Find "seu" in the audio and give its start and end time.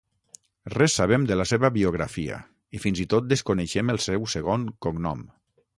4.09-4.31